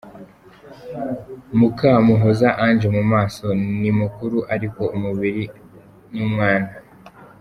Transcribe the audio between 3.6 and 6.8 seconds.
ni mukuru ariko umubiri ni uw’umwana.